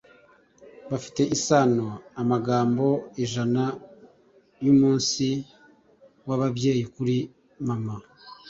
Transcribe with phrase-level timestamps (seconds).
[0.89, 1.87] Bifitanye isano:
[2.21, 2.85] Amagambo
[3.23, 3.63] ijana
[4.63, 5.27] y'umunsi
[6.27, 7.17] w'ababyeyi kuri
[7.67, 7.95] mama